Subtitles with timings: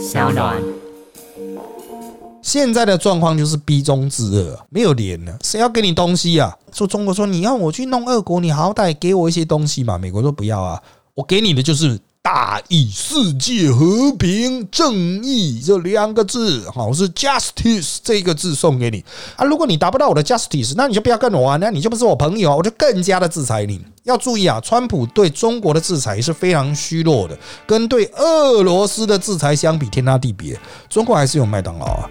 [0.00, 0.56] 小暖。
[2.40, 6.56] 现在的状况就是逼中自恶，没有脸了，谁要给你东西啊？
[6.72, 9.98] 说中国说你要我去弄俄国，你好歹给我一些东西嘛。
[9.98, 10.82] 美国说不要啊，
[11.14, 19.02] 我给你的就是大义、世界和平、正义这两个字，好是 justice 这个字送给你
[19.36, 19.44] 啊。
[19.46, 23.80] 如果你达不到我的 justice，那你就不要跟我玩，那你就不是我朋友，我就更加的制裁你。
[24.02, 30.60] 要注意啊，川普对中国的制裁是非常虚弱的，跟对俄罗斯的制裁相比，天差地别。
[30.90, 32.10] 中国还是有麦当劳啊。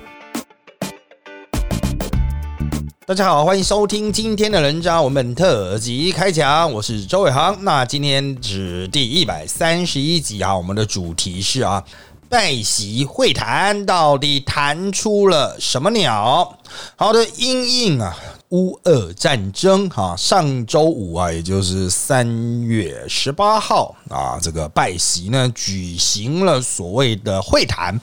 [3.09, 7.57] 大家好，欢迎收听今天的人渣文本特辑开讲，我是周伟航。
[7.63, 11.83] 那今天是第一百三十一集啊，我们的主题是啊，
[12.29, 16.55] 拜习会谈到底谈出了什么鸟？
[16.95, 18.15] 好的，阴影啊。
[18.49, 22.27] 乌俄战争哈，上周五啊，也就是三
[22.63, 27.95] 月十八号啊，这个拜席呢举行了所谓的会谈，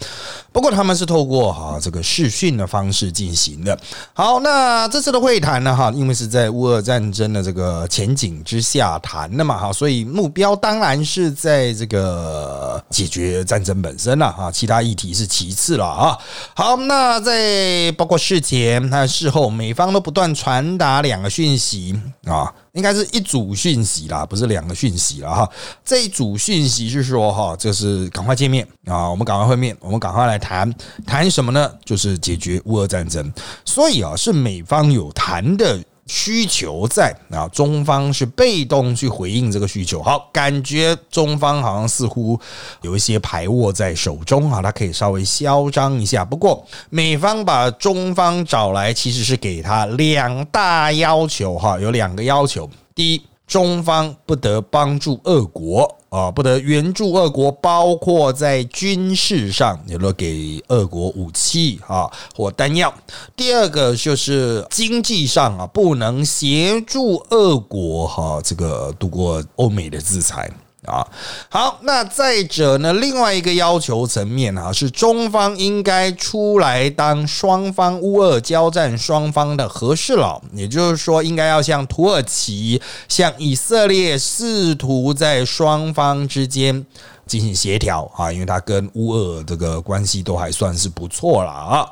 [0.52, 3.76] 不过他们是透过哈这个视讯的方式进行的。
[4.14, 16.16] 好，那这次的会谈呢哈，因为是在乌俄战争的这个前景之下谈的嘛哈，所以目标当然是在这个解决战争本身了哈，其他议题是其次了啊。
[16.54, 20.35] 好，那在包括事前还有事后，美方都不断。
[20.36, 25.50] 传达两个讯息啊，应该是一组讯息啦，不是两个讯息了哈。
[25.84, 30.72] 这一组讯息是说哈，就是赶快见面啊，我们赶快会面，我们赶快来谈
[31.06, 31.72] 谈什么呢？
[31.84, 33.32] 就是解决乌俄战争。
[33.64, 35.82] 所以啊，是美方有谈的。
[36.06, 40.02] 需求在啊，中方是被动去回应这个需求。
[40.02, 42.38] 好，感觉中方好像似乎
[42.82, 46.24] 有一些牌握在手中啊，他可以稍微嚣张一下。
[46.24, 52.70] 不过，美方把中方找来，其实是给他两大要求哈，有两个要求。
[52.94, 53.22] 第一。
[53.46, 62.92] 中方不得帮助俄国啊，不得援助俄国，包括在军事上，有了给俄国武器啊或弹药。
[63.36, 70.50] 第二个就是经济上啊，不能协助俄国哈这个度过欧美的制裁。
[70.86, 71.06] 啊，
[71.48, 72.92] 好，那再者呢？
[72.94, 86.86] 另外一个要求层面啊，是中方应该出来当双方乌俄交战双方的和事佬，也就是说，应该要向土耳其、向以色列，试图在双方之间。
[87.26, 91.86] 进行协调啊，因为他跟乌俄这个关系都还算是不错了啊。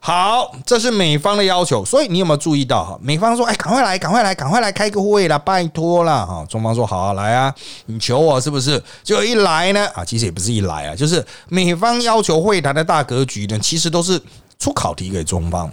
[0.00, 2.98] 好，这是美方的要求，所以你有没有注意到哈？
[3.00, 7.54] 美方说：“哎，赶快来，赶快来，赶快来开个会啦，拜托啦！”哈，中方说：“好啊，来啊，
[7.86, 14.20] 你求我是不是？”就一来呢啊，其实也不是一来啊，就是美方要求会谈的大格局呢，其实都是
[14.58, 15.70] 出考题给中方。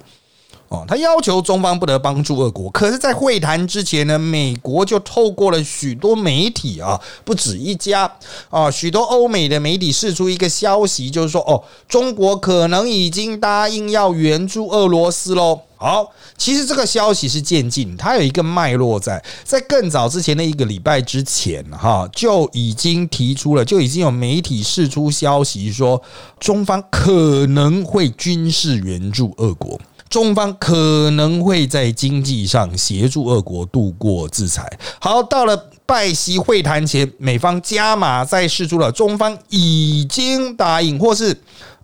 [0.69, 8.11] 哦，他要求中方不得帮助俄国，可是，在会谈之前呢，美国就透过了许多媒体啊，不止一家
[8.49, 15.61] 啊，许多欧美的媒体释出一个消息，就是说，哦，中国可能已经答应要援助俄罗斯喽。
[15.79, 26.01] 好，其实这个消息是渐进，它有一个脉络在，在更早之前的一个礼拜之前，哈，就已经提出了，就已经有媒体释出消息说，
[26.39, 29.79] 中方可能会军事援助俄国。
[30.09, 34.65] 中方可能会在经济上协助俄国度过制裁。
[34.99, 41.35] 好，到了拜习会谈前，美方加码再示出了中方已经答应，或是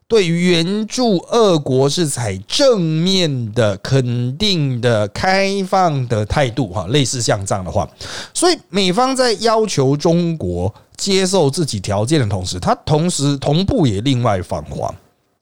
[0.07, 6.67] 对援助俄国是采正面的、肯定的、开放的态度。
[6.67, 7.89] 哈，类似像这样的话，
[8.33, 14.93] 所以美方在要求中国接受自己条件的同时，他同时同步也另外放话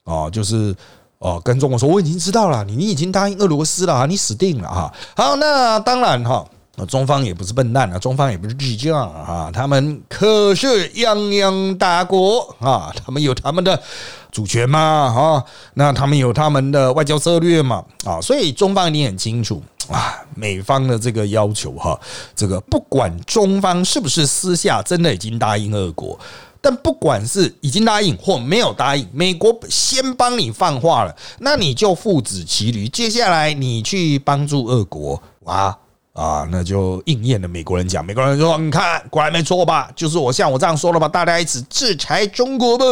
[0.04, 0.74] 啊，就是。
[1.22, 4.92] 哦，跟中国说我已经知道了，你你已经答应俄罗斯了，你死定了哈。
[5.14, 6.44] 好，那当然哈，
[6.88, 13.80] 中方也不是笨蛋啊，中方也不是智障啊，他们可是泱泱大国啊，他们有他们的
[14.32, 15.44] 主权嘛哈，
[15.74, 21.96] 那他们有他们的外交策略嘛啊，所以中方一定很清楚啊，美方的这个要求哈，
[22.34, 26.18] 这个不管中方是不是私下真的已经答应俄国。
[26.62, 32.88] 但不管是已经答应或没有答应，美国先帮你放话了，那你就父子骑驴。
[32.88, 35.76] 接下来你去帮助俄国，哇
[36.12, 38.04] 啊，那就应验了美国人讲。
[38.04, 39.90] 美国人说：“你看，果然没错吧？
[39.96, 41.08] 就是我像我这样说了吧？
[41.08, 42.84] 大家一起制裁中国吧。”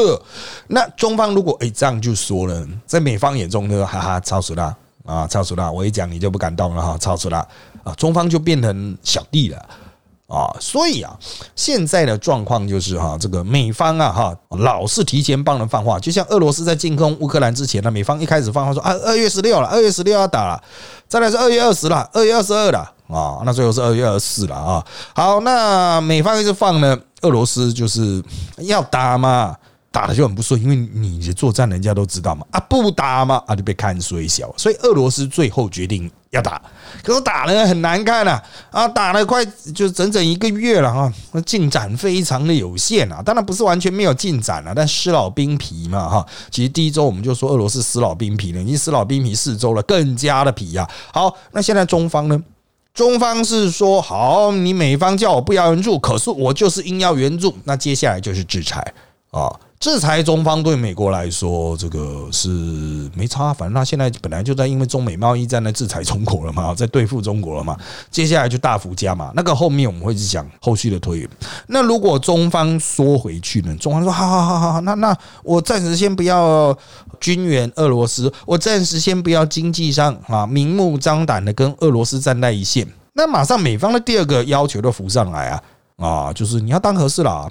[0.68, 5.70] 那中方如果哎这样就说了，在美方眼中呢，哈哈，超死了啊，超死了！
[5.70, 7.46] 我一讲你就不敢动了哈，超死了
[7.84, 7.92] 啊！
[7.94, 9.68] 中方就变成小弟了。
[10.30, 11.12] 啊，所以啊，
[11.56, 20.62] 现在的状况就是哈，这个美方啊哈，老是提前帮人放话，就像俄罗斯在进攻乌克兰之前呢，美方一开始放话说啊，二月十六了，二月十六要打了，
[21.08, 22.78] 再来是二月二十了，二月二十二了
[23.08, 24.86] 啊，那最后是二月二十四了啊。
[25.14, 28.22] 好，那美方一直放呢，俄罗斯就是
[28.58, 29.56] 要打嘛，
[29.92, 36.62] 打的就很不顺，因为你的作战人家都知道嘛，啊不打嘛，啊就被看衰小，所以俄罗斯最后决定要打，
[37.02, 38.40] 可是打了很难看啊，
[38.70, 39.44] 啊打了快
[39.74, 41.12] 就整整一个月了哈，
[41.44, 50.88] 进展非常的有限啊，当然不是完全没有进展了，但失老兵皮嘛哈，其实第一周我们就说俄罗斯失老兵皮了，已经失老兵皮四周了，更加的皮啊。
[51.12, 52.40] 好，那现在中方呢？
[52.94, 58.80] 中方是说好，你美方叫我不要援助，可是我就是硬要援助，那接下来就是制裁。
[59.32, 59.50] 啊。
[59.80, 62.50] 制裁中方对美国来说，这个是
[63.14, 67.74] 没差，反正他现在本来就在因为中美贸易战在制裁中国了嘛， 在对付中国了嘛，
[68.10, 69.32] 接下来就大幅加码。
[69.34, 71.30] 那个后面我们会去讲后续的推演。
[71.66, 73.74] 那如果中方缩回去呢？
[73.76, 76.76] 中方说好好好好，那那我暂时先不要
[77.18, 82.86] 军援俄罗斯，我暂时先不要经济上啊明目张胆的跟俄罗斯站在一线。
[83.14, 85.62] 那马上美方的第二个要求都浮上来啊
[85.96, 87.50] 啊，就是你要当和事佬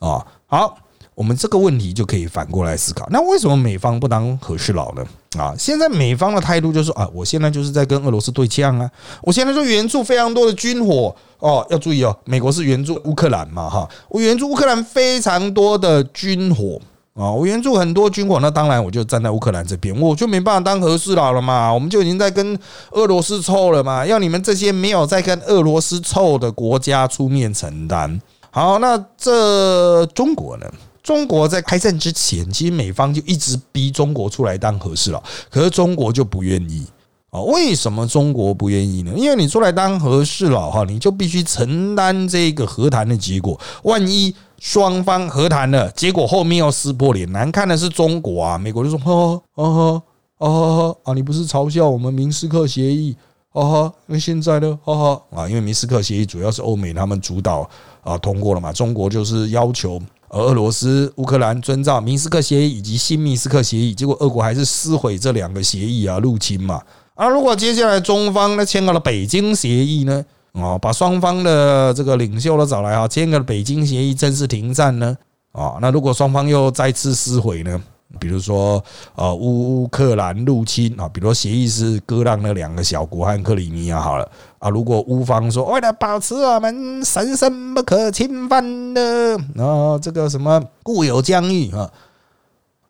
[0.00, 0.76] 啊，好。
[1.20, 5.04] 我们这个问题就可以反过来思考，那为什么美方不当和事佬呢？
[5.38, 8.90] 啊，现在美方的态度就是啊，我现在就是在跟俄罗斯对呛啊，
[9.20, 11.14] 我现在就援助非常多的军火。
[11.40, 16.80] 哦，要注意哦，美国是援助乌克兰嘛哈，我援助乌克兰非常多的军火。
[17.12, 22.58] 啊，我援助很多军火，那当然我就站在乌克兰这边，我就没办法当和事佬了嘛，我们就已经在跟
[22.92, 28.18] 俄罗斯凑了嘛，要你们这些没有在跟俄罗斯凑的国家出面承担。
[28.50, 30.66] 好，那这中国呢？
[31.02, 36.86] 中国在开战之前，其实美方就一直逼中国出来当和事佬，可是中国就不愿意
[37.30, 37.40] 啊？
[37.40, 39.12] 为什么中国不愿意呢？
[39.16, 43.58] 因为你出来当和事佬哈，你就必须承担这个和谈的结果。
[43.84, 48.58] 万一双方和谈了，结果后面要撕破脸，难看的是中国啊！
[48.58, 50.02] 美国就说：“哦哦
[50.36, 53.16] 哦啊，你不是嘲笑我们明斯克协议？
[53.52, 54.78] 哦哈，那现在呢？
[54.84, 57.68] 哈哈啊，因为明斯克协议主要是欧美他们主导
[58.02, 59.98] 啊通过了嘛，中国就是要求。”
[60.30, 66.80] 而俄罗斯、乌克兰遵照明斯克协议以及新明斯克协议，结果俄国还是撕毁这两个协议啊，入侵嘛。
[67.14, 75.16] 而如果接下来中方呢签了北京协议呢，啊，把双方的这个领袖都找来啊，签个北京协议正式停战呢，
[75.52, 77.82] 啊，那如果双方又再次撕毁呢？
[78.18, 78.82] 比如说，
[79.14, 84.28] 呃，乌克兰入侵啊，比如说协议是割让那两个小国和克里米亚好了
[84.60, 84.70] 啊。
[84.70, 91.90] 如果乌方说为了保持我们神圣不可侵犯的然后，这个什么固有疆域啊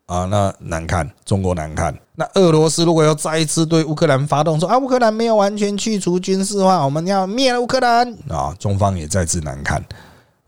[0.05, 1.97] 啊，那难看，中国难看。
[2.15, 9.83] 那俄罗斯如果要再一次对乌克兰发动说啊，乌克兰没有完全去除军事化，我们要灭了乌克兰啊，中方也再次难看。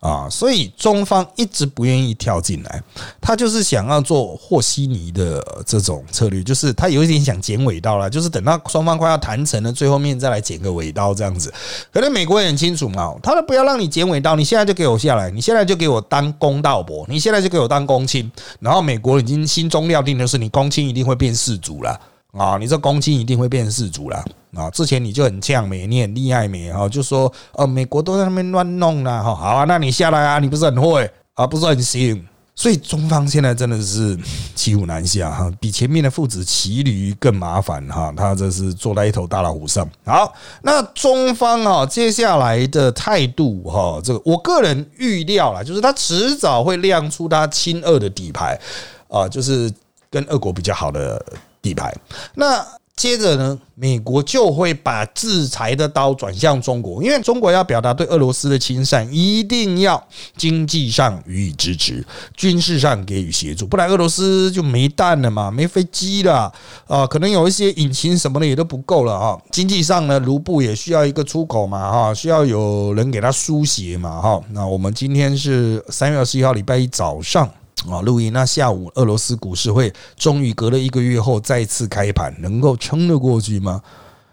[0.04, 2.84] 啊，所以中方一直不愿意跳进来，
[3.22, 11.54] 他就是想要做和稀泥的这种策略，就是他有一点想剪尾刀了，就是等到双方快要谈成了，最后面再来剪个尾刀这样子。
[11.90, 18.30] 可能美国也很清楚嘛，他都不要让你剪尾刀，你现在就给我下来，你现在就给我当公道伯，你现在就给我当公卿，
[18.60, 21.98] 然后美国已经心中料定的是，你公卿一定会变世主了。
[22.38, 24.26] 啊，你这公卿一定会变成世主了
[24.56, 24.68] 啊！
[24.72, 29.36] 之前你就很呛美，你很厉害美哈，就说呃，美国都在那边乱弄了哈。
[29.36, 32.28] 好啊，那你下来啊，你不是很会啊，不是很行。
[32.56, 34.18] 所以中方现在真的是
[34.56, 38.12] 骑虎难下哈，比前面的父子骑驴更麻烦哈。
[38.18, 39.88] 他这是坐在一头大老虎上。
[40.04, 40.34] 好，
[40.64, 48.60] 那中方啊，接下来的态度哈，这个我个人预料了，就是他迟早会亮出他亲俄的底牌
[49.08, 49.72] 啊，就是
[50.10, 51.24] 跟俄国比较好的。
[51.64, 51.92] 底牌，
[52.36, 52.64] 那
[52.96, 60.02] 接着呢，美国就会把制裁的刀转向中国，因为中国要表达对俄罗斯的亲善，一定要
[60.38, 62.06] 经济上予以支持，
[62.38, 66.54] 军事上给予协助，不然俄罗斯就没弹了嘛，没飞机了
[66.86, 69.36] 啊，可能有一些引擎什么的也都不够了啊。
[69.50, 74.40] 经济上呢，卢布也需要一个出口嘛，哈，需要有人给他输血嘛，哈。
[74.52, 77.50] 那我们今天是三月二十一号，礼拜一早上。
[77.90, 83.82] 啊，录音那下午，俄罗斯股市会终于隔了一个月后再次开盘，能够撑得过去吗？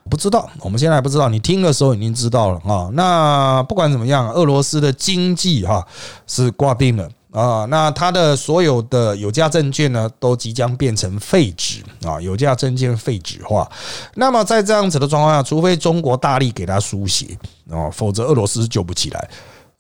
[0.09, 1.29] 不知道，我们现在还不知道。
[1.29, 2.91] 你听的时候已经知道了啊。
[2.95, 5.87] 那不管怎么样，俄罗斯的经济哈
[6.27, 7.65] 是挂定了啊。
[7.67, 13.71] 那它的所有的有价证券呢，都即将变成废纸啊，有价证券废纸化。
[14.15, 17.39] 那么在这样子的状况下，除非中国大力给它输血
[17.71, 19.31] 啊，否则俄罗斯救不起来。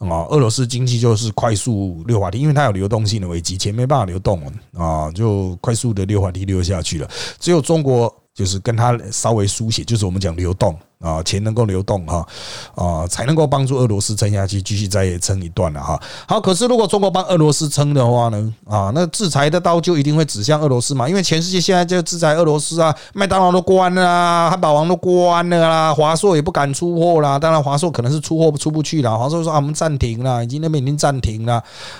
[0.08, 4.42] 啊，俄罗斯经济就是快速溜滑梯，因为它有流动性的危机，钱没办法流动
[4.72, 7.08] 啊，就快速的溜滑梯溜下去了。
[7.38, 12.26] 只有中国就是跟它稍微输血，就是我们讲流动啊，钱能够流动哈
[12.74, 16.00] 啊，才能够帮助俄罗斯撑下去，继续再撑一段了哈。
[16.28, 27.38] 好，可是如果中国帮俄罗斯撑的话呢啊，那制裁的刀就一定会指向俄罗斯嘛，因为全世界现在就制裁俄罗斯啊，麦当劳都关了啊，汉堡王都关了啦，华硕也不敢出货啦。
[27.38, 31.54] 当然华硕可能是出货出不去了，华硕说啊，我们暂停了，已经那边已经暂停了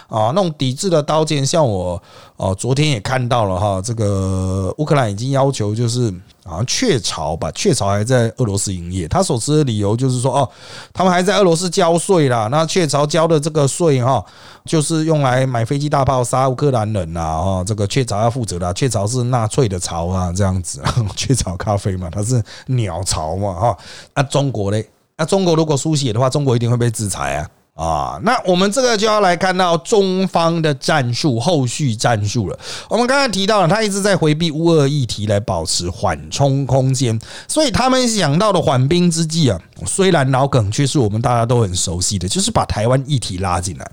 [0.09, 0.31] 啊。
[0.35, 2.01] 那种抵制的刀剑，像我
[2.37, 6.13] 哦，昨天也看到了哈，这个乌克兰已经要求就是。
[6.45, 9.07] 好像雀巢吧，雀巢还在俄罗斯营业。
[9.07, 10.49] 他所持的理由就是说，哦，
[10.93, 12.49] 他们还在俄罗斯交税啦。
[12.51, 14.25] 那雀巢交的这个税哈，
[14.65, 17.21] 就是用来买飞机大炮杀乌克兰人呐。
[17.21, 18.73] 哦，这个雀巢要负责的。
[18.75, 20.83] 雀巢是纳粹的巢啊，这样子。
[21.15, 23.79] 雀巢咖啡嘛，它是鸟巢嘛，哈。
[24.15, 24.89] 那中国嘞？
[25.17, 27.47] 那中国如果输血的话，中国一定会被制裁啊。
[27.81, 32.59] 啊，那我们这个就要来看到中方的战术，后续战术了。
[32.91, 37.19] 我们刚才提到了，他一直在回避乌俄议题来保持缓冲空间，
[37.49, 43.91] 所以他们想到的缓兵之计啊，虽然脑梗，却是我们大家都很熟悉的，就是把台湾议题拉进来。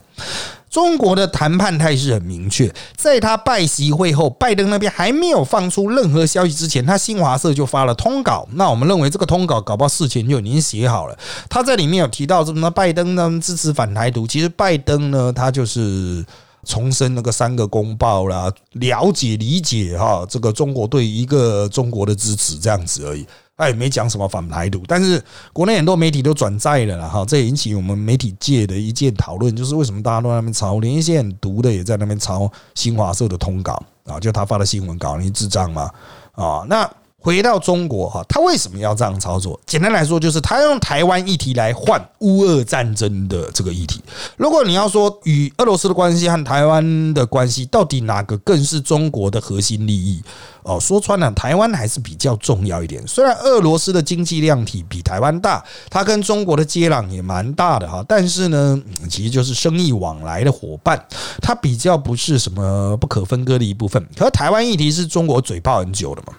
[0.70, 8.48] 中国的谈判态势很明确，在他拜习会后，拜登那边还没有放出任何消息之前，他新华社就发了通稿。
[8.54, 11.18] 那我们认为这个通稿搞不好事前就已经写好了。
[11.50, 12.70] 他在里面有提到什么？
[12.70, 16.24] 拜登呢支持反台独，其实拜登呢他就是
[16.66, 23.26] 重申那个三个公报啦，了解理解哈这个中国对一个中国的支持这样子而已。
[23.58, 25.22] 他也没讲什么反台独，但是
[25.52, 35.92] 国内很多媒体都转载了了，哈，这也引起我们媒体界的一件讨论，就是为什么大家都在那边抄，连一些很毒的也在那边抄新华社的通稿啊，就他发的新闻稿，你智障吗？
[36.34, 36.90] 啊，那。
[37.20, 39.60] 回到中国哈，他为什么要这样操作？
[39.66, 44.02] 简单来说，就是他用台湾议题来换乌俄战争的这个议题。
[44.38, 50.24] 如果你要说与俄罗斯的关系和台湾的关系，到底哪个更是中国的核心利益？
[50.64, 53.06] 哦，说穿了，台湾还是比较重要一点。
[53.06, 61.04] 虽然俄罗斯的经济量体比台湾大，它跟中国的接壤也蛮大的哈，但是呢，其实就是生意往来的伙伴，
[61.42, 64.08] 它比较不是什么不可分割的一部分。
[64.16, 66.34] 可台湾议题是中国嘴炮很久的嘛。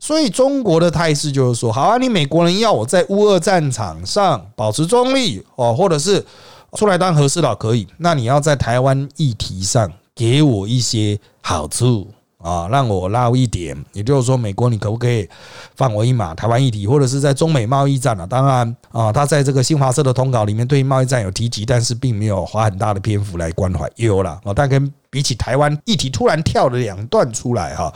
[0.00, 6.24] 所以中国的态势就是说，好啊，你美国人要我在乌俄战场上保持中立哦，或者是
[6.72, 12.08] 出来当和事佬可以，那你要在台湾议题上给我一些好处。
[12.42, 15.28] 啊，让我捞一点，也就是说，美国你可不可以
[15.76, 16.34] 放我一马？
[16.34, 18.24] 台湾议题，或者是在中美贸易战啊？
[18.24, 23.86] 当然啊，他在这个新华社的通稿里面对贸易战有提及，但是并没有花很大的篇幅来关怀。
[23.96, 27.92] 有了啊，但跟比起台湾议题突然跳了两段出来哈，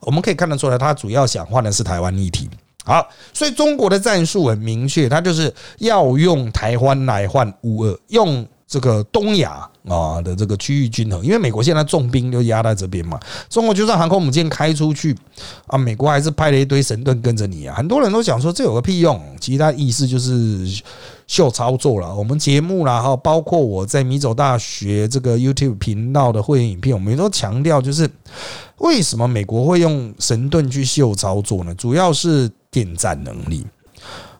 [0.00, 2.50] 我们可以看得出来，他主要想换的是台湾议题。
[2.84, 8.46] 好，所以中国的战术很明确，他就是要用台湾来换乌俄，用。
[8.70, 15.16] 这个东亚啊的这个区域均衡，因为美国现在重兵就压在这边嘛，中国就算航空母舰开出去
[15.68, 17.74] 啊，美国还是派了一堆神盾跟着你啊。
[17.74, 20.68] 很多人都想说这有个屁用，其实他意思就是
[21.28, 22.12] 秀操作了。
[22.12, 28.10] 我们节目啦哈，包括我在米走大学这个 YouTube 频道的会员影片，我们也都强调就是
[28.78, 31.72] 为什么美国会用神盾去秀操作呢？
[31.76, 33.64] 主要是电战能力。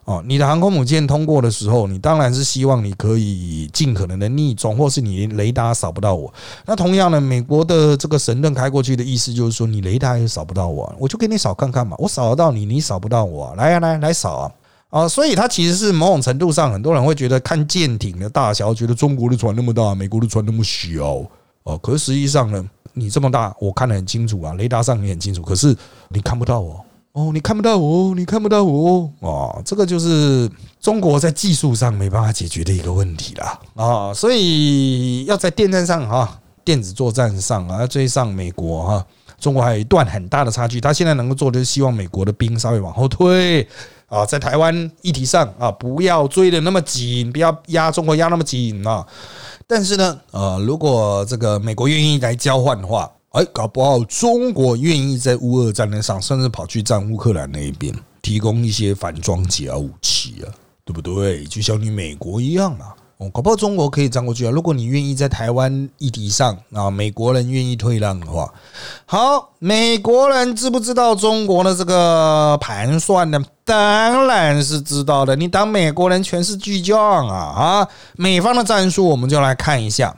[0.04, 6.32] 哦，你的航空母舰通过的时候，你当然是希望你可以尽可能的逆中，或是你雷达扫不到我。
[6.64, 11.94] 那同样的，美国的这个神盾开过去的意思就是说，你雷达也扫不到我，我就给你扫看看嘛。
[11.98, 14.52] 我扫得到你，你扫不到我，来呀来来扫啊！
[14.90, 21.24] 啊，所以它其实是某种程度上，很多人会觉得看舰艇的大小，觉得中国的船那么大，美国的船那么小
[21.64, 21.76] 哦。
[21.78, 22.64] 可是实际上呢，
[22.94, 25.76] 你这么大，我看得很清楚啊，雷达上也很清楚，可是
[26.08, 26.84] 你看不到我。
[27.12, 30.48] 哦，你看不到我，你看不到我哦，这个就是
[30.80, 39.06] 中国在技术上没办法解决的一个问题啦啊，所以要在电站上哈，电子作战上啊，要追上美国哈，
[39.40, 40.80] 中国还有一段很大的差距。
[40.80, 43.66] 他现在能够做的是希望美国的兵稍微往后退
[44.08, 49.06] 啊，在台湾议题上啊，不要追的那么紧，不要压中国压那么紧啊。
[49.66, 53.10] 但是呢，呃，如果这个美国愿意来交换的话。
[53.32, 60.48] 哎，搞不好中国愿意在乌俄战争上，甚至跑去站乌克兰那一边，提供一些反装甲武器啊，
[60.82, 61.44] 对不对？
[61.44, 64.50] 就像你美国一样啊，哦，搞不好中国可以站过去啊。
[64.50, 68.52] 如果你愿意在台湾议题上啊，美国人愿意退让的话，
[69.06, 73.44] 好，美国人知不知道中国的这个盘算呢？
[73.64, 75.34] 当然是知道的。
[75.34, 77.88] 你当美国人全是巨匠啊啊！
[78.16, 80.14] 美方的战术，我们就来看一下。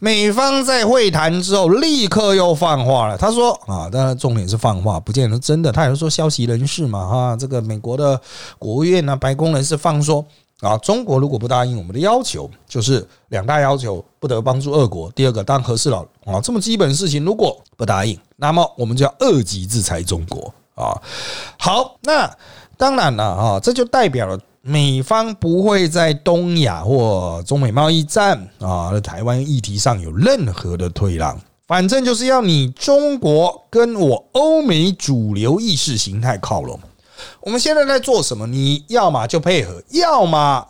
[0.00, 5.70] 美方在会谈之后立刻又放话了，他说啊，当然重点是放话，不见得真的。
[5.70, 8.18] 他也是说消息人士嘛，哈，这个美国的
[8.58, 10.24] 国务院呢，白宫人士放说
[10.60, 21.00] 啊，中国如果不答应我们的要求，就是两大要求，不得帮助俄国，第二个当和事佬啊，这么基本的事情，如果不答应，那么我们就要二级制裁中国啊。
[21.58, 22.30] 好，那。
[22.80, 31.36] 当然了啊，这就代表了美方不会在东亚或中美贸易战啊、台湾议题上有任何的退让。
[31.66, 36.78] 反正就是要你中国跟我欧美主流意识形态靠拢。
[37.40, 38.46] 我们现在在做什么？
[38.46, 40.66] 你要么就配合，要么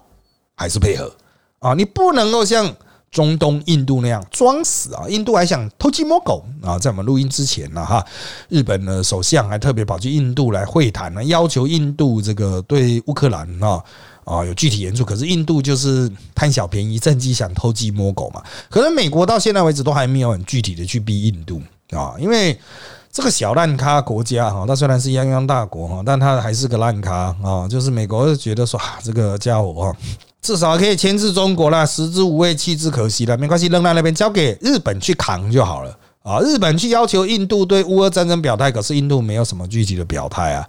[0.54, 1.12] 还是配合
[1.58, 1.74] 啊！
[1.74, 2.74] 你不能够像
[3.10, 5.04] 中东印度那样装死啊！
[5.08, 6.78] 印度还想偷鸡摸狗啊！
[6.78, 8.04] 在我们录音之前呢，哈，
[8.48, 13.82] 日本的首相还特别跑去印度来会谈呢，要求印度这个对乌克兰啊。
[14.24, 18.42] 啊，有具体援助，可是印度就是贪小便宜，趁机想偷鸡摸狗嘛。
[18.68, 21.62] 可能美国到现在为止都还没有很具体的去逼印度
[21.92, 22.60] 啊，因为
[23.10, 27.66] 这个小烂咖国家哈，它虽然是泱泱大国哈，但它还是个烂咖啊。
[27.68, 29.96] 就是美国就觉得说，这个家伙哈，
[30.40, 36.38] 至少可以牵制中国啦，食之无味，弃之可惜了，没关系，扔在那边，交给日本去扛就好了啊。
[36.40, 40.68] 日本去要求印度对乌俄战争表态，可是印度没有什么具体的表态啊。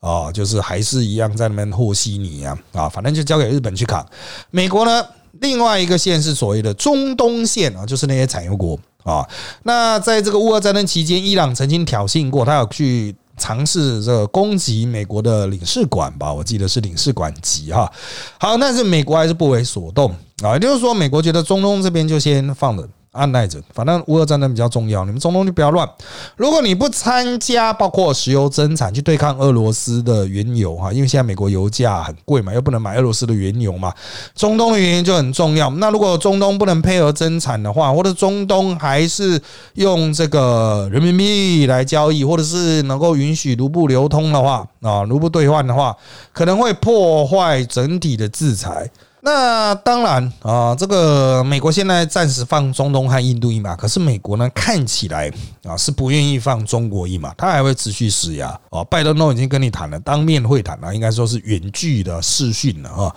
[0.00, 4.06] 哦，就是还是一样在那边和稀泥啊啊，反正就交给日本去扛。
[4.52, 5.04] 美国呢，
[5.40, 8.78] 另外一个线是所谓的中东线啊，就是那些产油国
[9.08, 9.26] 啊。
[9.62, 16.32] 那在这个乌俄战争期间，伊朗曾经挑衅过，他有去尝试这个攻击美国的领事馆吧？
[16.32, 17.90] 我记得是领事馆级哈。
[18.38, 20.10] 好，但是美国还是不为所动
[20.42, 22.88] 啊，也就是说，美国觉得中东这边就先放着。
[23.12, 25.88] 按耐着，反正乌俄战争比较重要，你们中东就不要乱。
[26.36, 33.92] 如果你不参加，包括石油增产去对抗俄罗斯的原油哈，因为现在美国油价很贵嘛，又不能买俄罗斯的原油嘛，
[34.34, 35.70] 中东的原因就很重要。
[35.70, 39.40] 那如果中东不能配合增产的话，或者中东还是
[39.74, 45.96] 用这个人民币来交易，或者是能够允许卢布流通的话啊，卢布兑换的话，
[46.32, 48.90] 可能会破坏整体的制裁。
[49.20, 55.30] 那当然啊，这个美国现在暂时放中东和印度一马，可是美国呢看起来
[55.64, 58.82] 啊是不愿意放中国一马，他还会持续施压啊。
[58.84, 63.14] 拜登都已经跟你谈了，当面会谈了，应该说是远距的视讯了啊，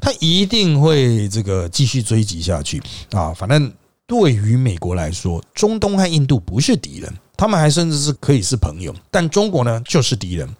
[0.00, 3.32] 他一定会这个继续追击下去啊。
[3.32, 3.72] 反正
[4.08, 10.52] 对于美国来说，中东和印度不是敌人，他们还甚至是可以是朋友，但中国呢就是敌人。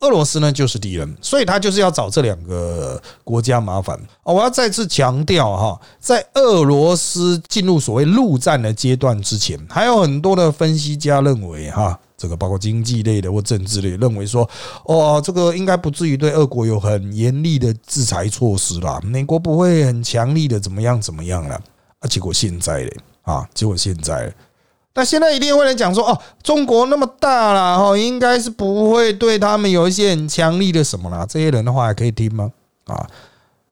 [0.00, 3.98] 俄罗斯呢就是敌人，所以他就是要找这两个国家麻烦。
[4.22, 14.48] 我要再次强调哈，在俄罗斯进入所谓陆战的阶段之前，还有很多的分析家认为哈，这个包括经济类的或政治类，认为说
[14.84, 21.60] 哦，这个应该不至于对俄国有很严厉的制裁措施啦，美国不会很强力的怎么样怎么样了
[21.98, 22.06] 啊？
[22.08, 24.32] 结果现在嘞啊，结果现在。
[24.98, 31.24] 那现在一定会来讲说哦，中国那么大了哈，应该是不会对他们有一些很强力的什么啦。
[31.24, 32.50] 这些人的话还可以听吗？
[32.86, 33.06] 啊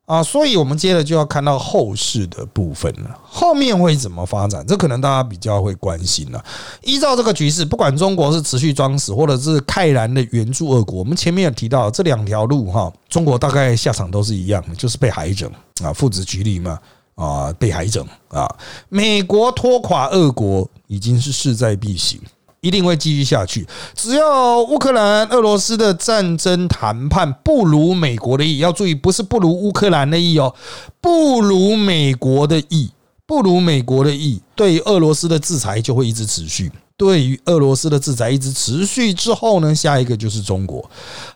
[0.05, 4.65] 啊，所以我们接着就要看到后世的部分了，后面会怎么发展？
[4.65, 6.41] 这可能大家比较会关心了。
[6.85, 15.51] 依照这个局势，不管中国是持续装死，或者是泰然的援助俄国，我们前面有提到这两条路哈，中国大概下场都是一样，就是被海整
[15.83, 16.79] 啊，父子局里嘛。
[17.17, 18.47] 啊，被海整啊！
[18.91, 22.21] 美国拖垮俄国已经是势在必行，
[22.61, 23.67] 一定会继续下去。
[23.95, 30.55] 只要乌克兰、俄罗斯的战争谈判不如美国的意，要注意，不是不如乌克兰的意哦，
[31.01, 32.91] 不如美国的意，
[33.27, 36.71] 不如美国的意，对于俄罗斯的制裁就会一直持续。
[36.99, 40.85] 对于俄罗斯的制裁一直持续之后呢，下一个就是中国。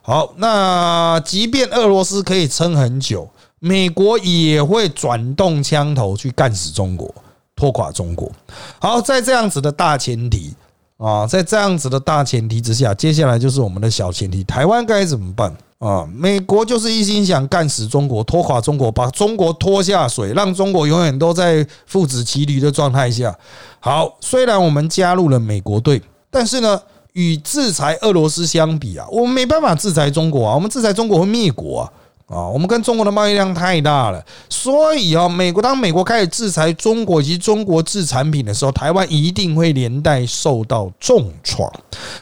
[0.02, 3.26] 好，那即便俄罗斯可以撑很久。
[3.60, 7.14] 美国也会转动枪头去干死中国，
[7.54, 8.32] 拖垮中国。
[8.78, 10.54] 好，在这样子的大前提
[10.96, 16.08] 啊，在这样子的大前提之下，接下来就是我们的小前提：台湾该怎么办啊？
[16.10, 23.38] 美国就是一心想干死中国，拖垮中国，把中国拖下水，让中国永远都在父子骑驴的状态下。
[23.78, 26.80] 好，虽然我们加入了美国队，但是呢，
[27.12, 31.92] 与制裁俄罗斯相比啊，我们没办法制裁中国啊，我们制裁中国会灭国啊。
[32.30, 41.68] 啊，我们跟中国的贸易量太大了，所以啊，美国当美国开始制裁中国及中国制产品的时候，台湾一定会连带受到重创。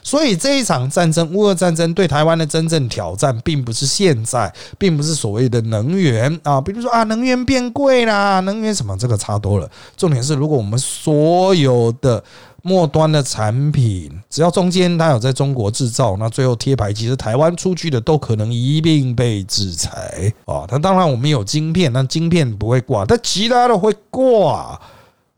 [0.03, 9.71] 所以这一场战争，乌俄战争对台湾的真正挑战，并不是现在，并不是所谓的能源啊，比如说啊，能源变贵啦，能源什么，这个差多了。
[9.95, 12.25] 重点是，如果我们所有的。
[12.63, 20.67] 末端的产品，只要中间它有在中国制造，那最后贴牌，其实台湾出去的都可能一并被制裁啊。
[20.71, 24.81] 那当然我们有晶片，那晶片不会挂，但其他的会挂。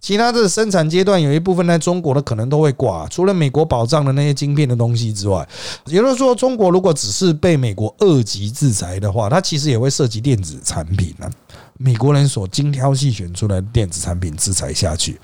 [0.00, 5.46] 其他的生产阶段有一部分在中国的可能都会挂，除了美国保障的那些晶片的东西之外，
[5.84, 11.30] 也就是说，中国如果只是被美国二级制裁的话，它其实也会涉及电子产品呢。
[11.76, 15.20] 美国人所精挑细选出来的电子产品制裁下去。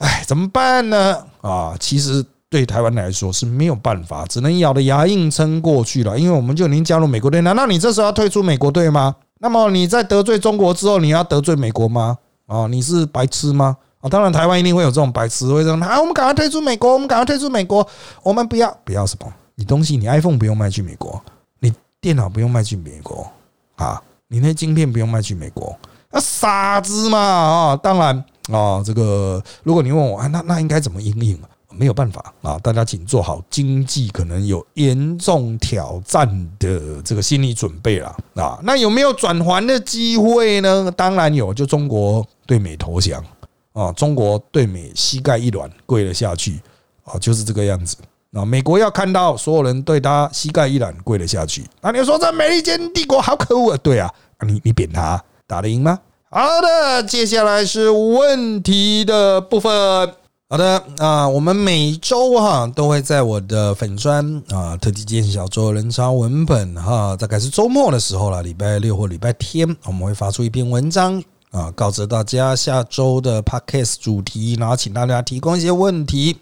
[0.00, 1.16] 哎，怎么办呢？
[1.40, 6.18] 啊，其实对台湾来说是没有办法，只能咬着牙硬撑过去了。
[6.18, 9.14] 因为我们就已经加入美国队，难道你这时候要退出美国队吗？
[9.38, 12.18] 那么你在得罪中国之后，你要得罪美国吗？
[12.46, 13.76] 啊，你是白痴吗？
[14.00, 17.86] 啊，当然台湾一定会有这种白痴，会说啊，我们赶快退出美国，我们赶快退出美国，
[18.22, 19.30] 我们不要不要什么？
[19.54, 21.22] 你东西，你 iPhone 不用卖去美国，
[21.58, 23.30] 你电脑不用卖去美国
[23.76, 25.76] 啊，你那晶片不用卖去美国，
[26.10, 27.76] 啊，傻子嘛啊！
[27.76, 31.38] 当然啊，这个如果你问我啊，那那应该怎么应应？
[31.72, 32.58] 没有办法啊！
[32.58, 38.58] 大家请做好经济可能有严重挑战的这个心理准备了啊！
[38.64, 40.92] 那有没有转圜的机会呢？
[40.96, 43.24] 当然有，就中国对美投降
[43.72, 46.60] 啊，中国对美膝盖一软跪了下去
[47.04, 47.96] 啊，就是这个样子
[48.32, 48.44] 啊！
[48.44, 53.78] 美国要看到所有人对他膝盖一软跪了下去，那你说这美利坚帝国好可恶啊？
[53.80, 54.12] 对啊，
[54.44, 55.96] 你你扁他打得赢吗？
[56.32, 59.72] 好的，接下来是问题的部分。
[60.48, 76.36] 好的啊，我们每周哈都会在我的粉砖啊特地建小周人潮文本哈，大概是周末的时候了，礼拜六或礼拜天，我们会发出一篇文章啊，告知大家下周的 podcast 主题，然后请大家提供一些问题。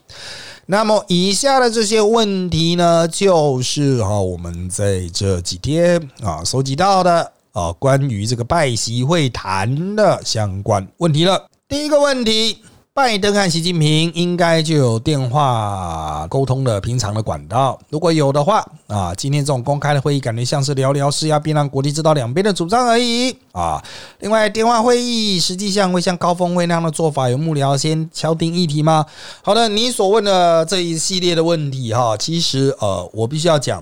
[0.67, 11.47] 那么以下的这些问题呢，就是哈我们在这几天啊收集到的啊关于这个拜习会谈的相关问题了。
[11.67, 12.59] 第一个问题。
[12.95, 23.81] 拜登和习近平应该就有电话沟通的平常的管道，如果有的话啊，今天这种公开的会议感觉像是聊聊施压，并让国际知道两边的主张而已啊。
[24.19, 29.07] 另外，电话会议实际上会像高峰会那样的做法，有幕僚先敲定议题吗？
[29.45, 33.81] 好的，你所问的这一系列的问题哈，其实呃，我必须要讲。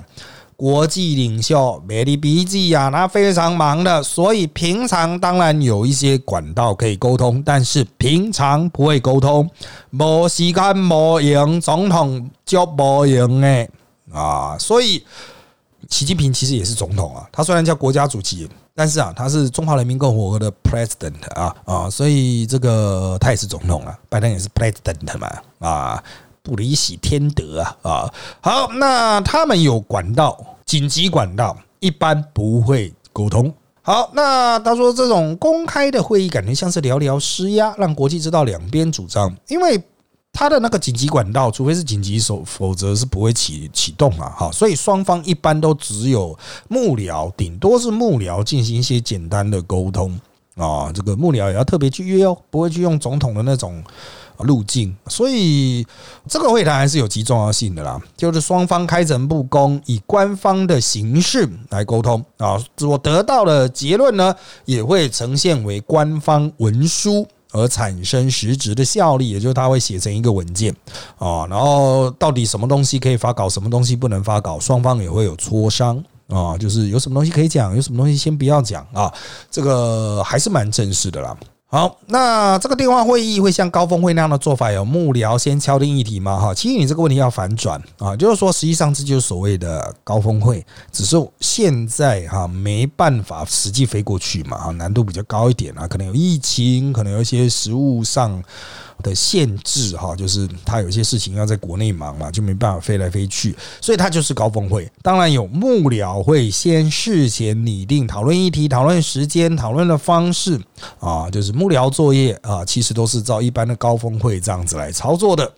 [0.57, 9.47] 国际领袖美丽笔记啊，他非常忙的，所以平常当然有一些管道可以沟通，但是平常不会沟通，
[9.91, 13.69] 没时间没赢总统就没赢哎
[14.11, 14.57] 啊！
[14.59, 15.05] 所以
[15.91, 26.03] 习近平其实也是总统啊，他虽然叫国家主席，但是啊，他是中华人民共和国的 president 啊啊，所以这个他也是总统啊，拜登也是 president 嘛啊。
[26.47, 28.15] 不离喜天德啊啊！
[28.41, 33.53] 好，那他们有管道，紧急管道，一般不会沟通。
[33.83, 39.37] 好，那他说这种公开的会议，感觉像是聊聊施压，让国际知道两边主张。
[39.49, 39.83] 因为
[40.33, 44.33] 他的那个紧急管道，除非是紧急手，否则是不会启启动啊。
[44.37, 50.17] 好，所以双方一般都只有幕僚，顶多是幕僚进行一些简单的沟通
[50.55, 50.93] 啊。
[50.95, 53.83] 这个幕僚也要特别去约哦，不会去用总统的那种。
[54.45, 55.87] 路径，所以
[56.29, 58.01] 这个会谈还是有极重要性的啦。
[58.17, 70.75] 就是双方开诚布公，以官方的形式来沟通啊，我得到的结论呢，也会呈现为官方文书，而产生实质的效力，也就是它会写成一个文件
[71.19, 71.47] 啊。
[71.47, 76.57] 然后到底什么东西可以发稿，什么东西不能发稿，双方也会有磋商啊。
[76.59, 79.13] 就是有什么东西可以讲，有什么东西先不要讲啊。
[79.51, 81.37] 这个还是蛮正式的啦。
[81.77, 86.41] 好，那这个电话会议会像高峰会那样的做法，有幕僚先敲定议题吗？
[86.41, 98.43] 哈，其实你这个问题要反转啊，就是说，实际上这就是所谓的高峰会，只是现在哈没办法实际飞过去嘛，啊，难度比较高一点啊，可能有疫情，可能有一些实物上。
[99.03, 104.91] 的限制哈，就是他有些事情要在国内忙嘛，就没办法飞来飞去，所以他就是高峰会。
[105.03, 110.61] 当然有幕僚会先事先拟定讨论议题、讨论时间、讨论的方式
[110.99, 115.53] 啊，就是幕僚作业啊，其实都是照一般的高峰会这样子来操作的。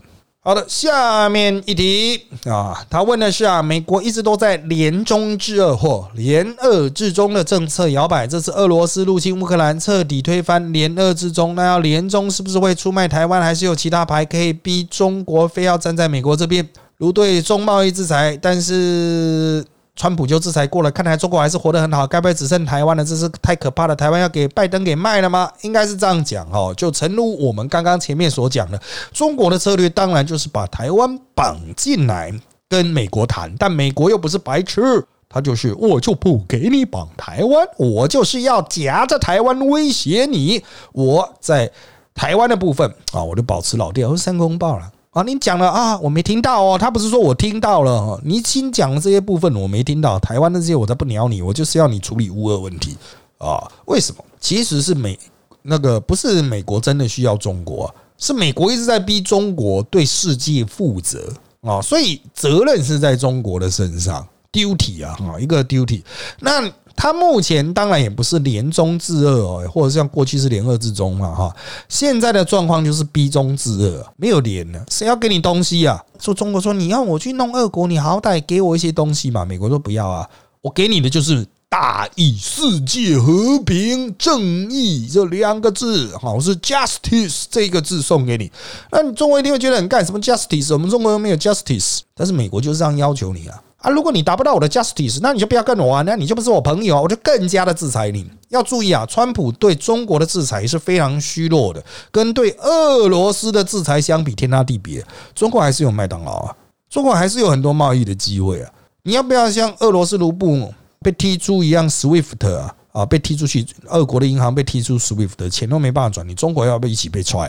[0.48, 19.62] 好的，下面一题啊，他问的是啊，美国一直都在联中制二或联二制中的政策摇摆，这次俄罗斯入侵乌克兰，彻底推翻联二制中，那要联中是不是会出卖台湾，还是有其他牌可以逼中国非要站在美国这边，如对中贸易制裁，但是。
[19.98, 23.04] 川普就制裁过了，看来中国还是活得很好，该不会只剩台湾了？
[23.04, 23.96] 这是太可怕了！
[23.96, 25.50] 台湾要给拜登给卖了吗？
[25.62, 26.72] 应该是这样讲哦。
[26.76, 28.80] 就诚如我们刚刚前面所讲的，
[29.12, 32.32] 中国的策略当然就是把台湾绑进来
[32.68, 40.62] 跟美国谈，但美国又不是白痴，他就是我就不给你绑台湾，我就是要夹着台湾威胁你。
[40.92, 41.68] 我在
[42.14, 44.92] 台湾的部分啊，我就保持老调，三公报了。
[45.10, 46.78] 啊，你讲了啊，我没听到哦。
[46.78, 50.18] 他不是说我听到了，你新讲的这些部分我没听到。
[50.20, 52.96] 台湾的这些我才不鸟你，我就是要你处理乌俄问题
[53.38, 53.70] 啊。
[53.86, 54.24] 为什么？
[54.38, 55.18] 其实是美
[55.62, 61.80] 那个不是美国真的需要中国，是美国一直在逼中国对世界负责啊。
[61.80, 64.26] 所以责任是在中国的身上。
[64.50, 66.02] duty 啊，哈，一个 duty。
[66.40, 66.62] 那
[67.00, 71.56] 他目前当然也不是联中制恶哦，或者像过去是联恶制中嘛，哈。
[71.88, 76.04] 现在的状况就是逼中制恶，没有联了，谁要给你东西啊？
[76.18, 79.44] 说中国说你要我去弄俄国，你好歹给我一些东西嘛。
[79.44, 80.28] 美国说不要啊，
[80.60, 88.50] 我给你的就是大义、世界和平、正义这两个字，好是 justice 这个字送给你。
[88.90, 90.72] 那你中国一定会觉得很干什么 justice？
[90.72, 93.62] 我们中国又没有 justice，但是美国就是这样要求你啊。
[93.78, 98.28] 啊，如果你达不到我的 justice，那你就不要跟我玩，那你就不是我朋友，我就更加的制裁你。
[98.48, 105.04] 要注意啊，川普对中国的制裁是非常虚弱的，跟对俄罗斯的制裁相比，天差地别。
[105.32, 106.56] 中国还是有麦当劳啊，
[106.90, 108.70] 中国还是有很多贸易的机会啊。
[109.04, 117.48] 你要不要像俄罗斯卢布被踢出一样，SWIFT 啊啊，被踢出去，俄国的银行被踢出 SWIFT，钱都没办法转，你中国要不要一起被踹？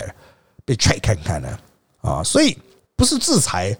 [0.63, 1.49] 被踹看看呢？
[2.01, 2.55] 啊，所以
[2.95, 3.75] 不是制裁。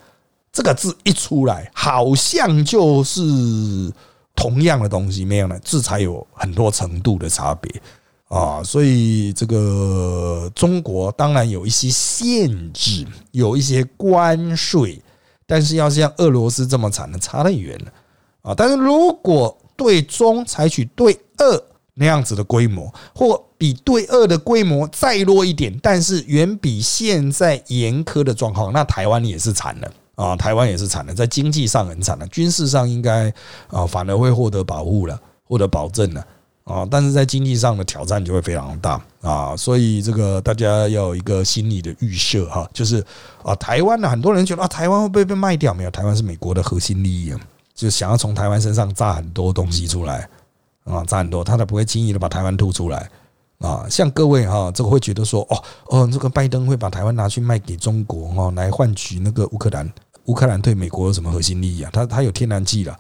[0.52, 3.22] 这个字一出来，好像就是
[4.36, 5.60] 同样的东西，没有呢。
[5.64, 7.82] 制裁有很多程度的差别
[8.28, 15.02] 啊，所以这个中国当然有一些限制，有一些关税，
[15.46, 17.92] 但是要像俄罗斯这么惨的，差太远了
[18.42, 18.54] 啊。
[18.56, 29.92] 但是如果对中采取对俄那样子的规模，或比对俄的规模再弱一点，但是远比现在严苛的状况，那台湾也是惨了。
[30.20, 33.34] 啊，台湾也是惨的，在经济上很惨的，军事上应该
[33.70, 36.28] 啊反而会获得保护了，获得保证了
[36.66, 43.02] 啊，但是在经济上的挑战就会非常大啊，所以这个大家要有一个心理的预设哈，就是
[43.44, 45.74] 啊，台湾呢很多人觉得啊，台湾会不会被卖掉？
[45.74, 47.34] 没有，台湾是美国的核心利益，
[47.74, 50.28] 就想要从台湾身上榨很多东西出来
[50.84, 53.10] 啊，榨很多，他才不会轻易的把台湾吐出来。
[53.60, 59.86] 啊，像各位哈，这个会觉得说，哦哦，这个拜登会把台湾拿去卖给中国哈，来换取那个乌克兰。
[60.30, 61.90] 乌克兰对美国有什么核心利益啊？
[61.92, 62.96] 他他有天然气了，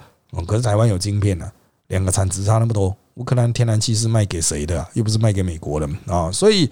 [0.47, 1.51] 可是台湾有晶片了，
[1.89, 2.95] 两个产值差那么多。
[3.15, 4.83] 乌克兰天然气是卖给谁的？
[4.93, 6.31] 又不是卖给美国的啊！
[6.31, 6.67] 所以，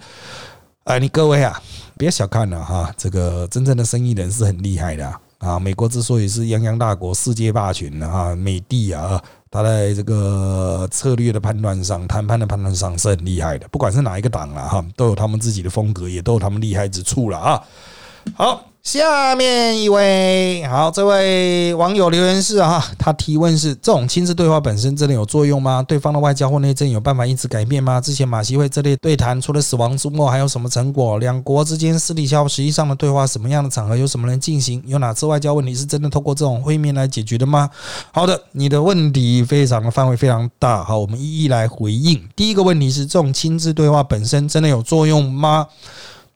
[0.82, 1.62] 哎，你各位啊，
[1.96, 5.60] 别小看了哈，这个真正的生意人是很厉害的啊。
[5.60, 9.22] 美国之所以是泱泱大国、世界霸权的哈，美帝啊。
[9.50, 17.62] 他在这个策略的判断上、谈判的判断上是很厉害的，不管是哪一个党啊，哈，都有他们自己的风格，也都有他们厉害之处了啊。
[18.34, 18.67] 好。
[18.82, 25.84] 下面一位，好，这位网友留言是哈，他提问是：这种亲自对话本身真的有作用吗？
[25.86, 28.00] 对方的外交或内政有办法因此改变吗？
[28.00, 31.18] 之前马西会这类对谈，除了死亡之末，还有什么成果？
[31.18, 34.82] 两国之间私底下实际上的对话，什么样的场合，有什么人进行？
[34.86, 37.68] 有哪次外交问题是真的透过这种会面来解决的吗？
[38.10, 42.18] 好的，你的问题非常的范围非常大，好，我们一一来回应。
[42.34, 45.66] 第一个问题是：这种亲自对话本身真的有作用吗？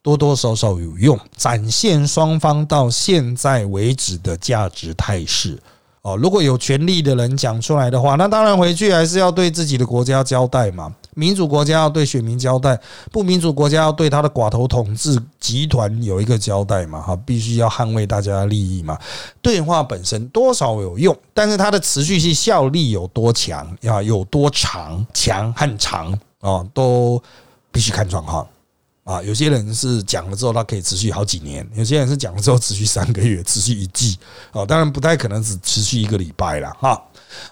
[0.03, 5.57] 多多少少有用，展现双方到现在为止的价值态势
[6.03, 6.17] 哦。
[6.17, 10.93] 如果有权力的人讲出来的话，那当然回去还是要对自己的国家交代嘛。
[11.15, 12.81] 民主国家要对选民交代，
[13.13, 17.03] 不民主国家要对他的寡头统治集团有一个交代嘛。
[17.03, 18.99] 哈，必须要捍卫大家的利益嘛。
[19.43, 27.23] 对话本身多少有用，但是它的持续性效力有多强，要有多长，强和长啊，都
[27.71, 28.45] 必须看状况。
[29.05, 34.17] 啊，有些人是讲了之后，他可以持续好几年；有些人是讲了之后持续三个月、持续一季。
[34.53, 36.71] 啊，当然不太可能只持续一个礼拜了。
[36.79, 37.03] 哈，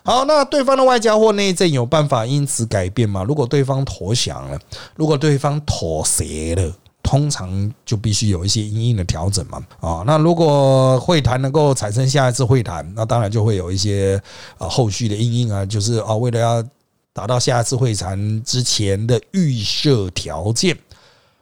[0.05, 3.25] 好，那对方的外交或内政有办法因此改变吗？
[3.25, 4.59] 如果对方投降了，
[4.95, 9.61] 如果对方妥协了，通常就必须有一些硬硬的调整嘛。
[9.81, 14.23] 啊，那如果会谈能够产生下一次会谈，那当然就会有一些
[14.57, 16.65] 啊后续的硬硬啊，就是啊，为了要
[17.13, 20.79] 达到下一次会谈之前的预设条件。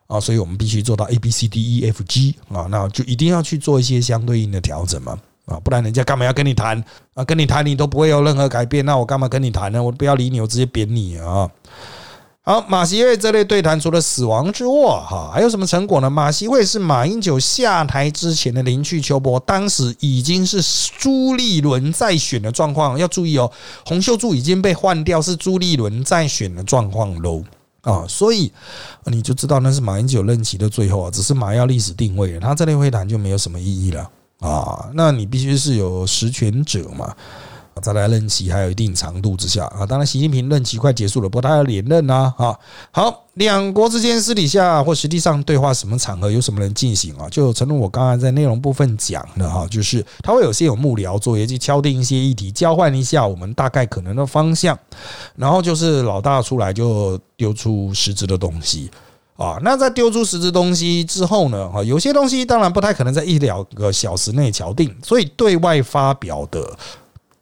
[0.09, 6.83] 啊，所以我们必须做到 A B C D E F G 啊，那就一定要去做一些相对应的调整嘛，啊，不然人家干嘛要跟你谈
[7.15, 7.23] 啊？
[7.25, 9.83] 跟你谈你都不会有任何改变，那我干嘛跟你谈呢？
[9.83, 11.51] 我不要理你，我直接扁你啊！
[12.41, 16.09] 好，马习会这类对谈除了死亡之握哈，还有什么成果呢？
[16.09, 20.63] 马习会是马英九下台之前的临去秋波，当时已经是
[20.99, 23.53] 朱立伦在选的状况，要注意哦，
[23.85, 27.45] 洪秀柱已经被换掉，是朱立伦在选的状况喽。
[27.83, 28.53] 啊，所以
[29.07, 34.11] 你就知道那是马英九任期的最后啊，只是马要历史定位，他这类会谈就没有什么意义了
[34.41, 34.91] 啊。
[34.95, 37.15] 那你必须是有实权者嘛。
[37.81, 42.59] 在他任期还有一定长度之下啊，当然习近平任期快结束了，不过他要连任呐啊。
[42.91, 47.29] 好，两国之间私底下或实际上对话，什么场合有什么人进行啊？
[47.31, 54.79] 就正如我刚才在内容部分讲的哈，就是他会有些有幕僚作业，去敲定一些议题，交换一下我们大概可能的方向，
[55.37, 58.91] 然后就是老大出来就丢出实质的东西
[59.37, 59.59] 啊。
[59.63, 66.77] 那在丢出实质东西之后呢，哈，有些东西当然不太可能在一两个小时内敲定，所以对外发表的。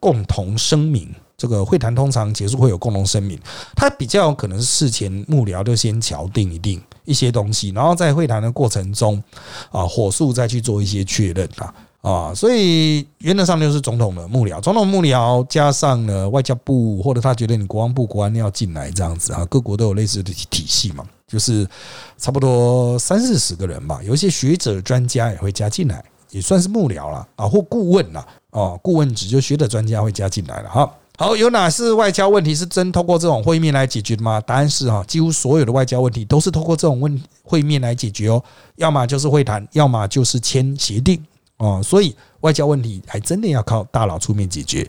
[0.06, 1.12] 共同声明。
[1.36, 3.36] 这个会谈通常结束会有共同声明，
[3.74, 9.22] 它比较有可能是事前幕僚就先敲定一定一些东西，然后在会谈的过程中
[9.70, 21.68] 啊，火速再去做一些确认啊啊，所以原则上就是总统的幕僚，总统幕僚加上了外交部或者他觉得你国防部国安要进来这样子啊，各国都有类似的体系嘛，就是
[22.16, 30.90] 差不多三四十个人吧，有一些学者专家也会加进来，也算是幕僚了啊，或顾问了哦，顾问职就学者专家会加进来了哈。
[31.18, 34.40] 好，有哪是外交问题是真通过这种会面来解决的吗？
[34.40, 38.42] 答案是哈，几乎所有的外交问题都是通过这种问会面来解决哦，
[38.76, 41.22] 要么就是会谈，要么就是签协定
[41.58, 41.82] 哦。
[41.84, 44.88] 所以外交问题还真的要靠大佬出面解决，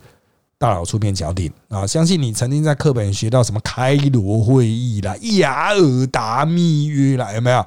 [0.57, 1.85] 大佬出面敲定啊。
[1.85, 7.65] 相信你曾经在课本学到什么开罗会议啦、雅尔达密约啦，有没有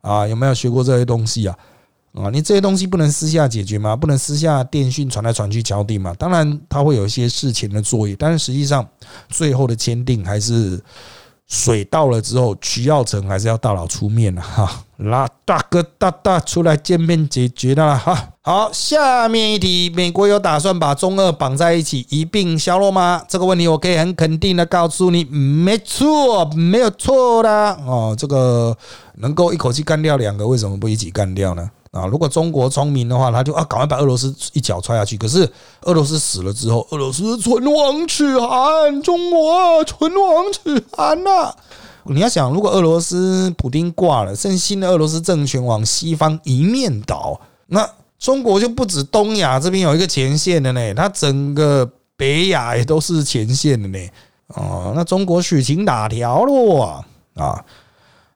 [0.00, 0.26] 啊？
[0.26, 1.56] 有没有学过这些东西啊？
[2.20, 3.94] 啊，你这些东西不能私下解决吗？
[3.94, 6.12] 不能私下电讯传来传去敲定吗？
[6.18, 8.86] 当然，他会有一些事前的作业，但是实际上
[9.28, 10.82] 最后的签订还是
[11.46, 18.30] 水到了之后，徐耀成还是要大佬出面了哈，拉大哥大大出来见面解决啦哈。
[18.42, 23.22] 好，下面一题，美国有打算把中俄绑在一起一并消落吗？
[23.28, 27.50] 这个问题我可以很肯定的告诉你，没错，没有错的
[27.86, 28.14] 哦。
[28.18, 28.76] 这个
[29.16, 31.70] 能够一口气干掉两个，为什么不一起干掉呢？
[31.98, 35.16] 啊，如果中国聪明的话，他就啊，赶快把俄罗斯一脚踹下去。
[35.16, 35.50] 可是
[35.82, 41.52] 俄罗斯死了之后，俄罗斯唇亡齿寒，中国唇亡齿寒呐！
[42.04, 53.98] 你要想，如果俄罗斯普丁挂了，剩新的俄罗斯政权往西方一面倒，那中国就不止东亚这边有一个前线的呢，它整个北亚也都是前线的呢。
[54.48, 57.04] 哦，那中国许情哪条路啊？
[57.34, 57.64] 啊，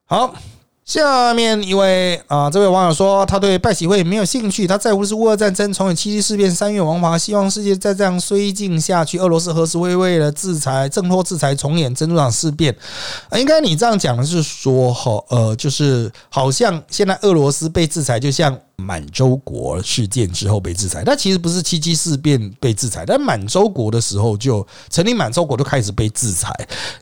[0.04, 0.34] 好。
[0.84, 9.18] 下面一位啊，这位网友说，他对拜喜会没有兴趣，他在乎的是乌俄战争、重演七七事变、三月王华，希望世界再这样衰尽下去。
[9.18, 12.76] 俄罗斯何时会为了制裁、挣脱制裁，重演珍珠港事变？
[13.28, 18.58] 啊，应该你这样讲的是说，哈，呃，就是好像现在俄罗斯被制裁，就像。
[18.82, 26.50] 满洲国事件之后被制裁，但其实不是七七事变被制裁，但满洲国的时候就成立满洲国就开始被制裁，